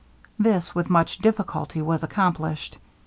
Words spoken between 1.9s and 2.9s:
accomplished.